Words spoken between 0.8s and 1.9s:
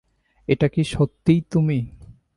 সত্যিই তুমি?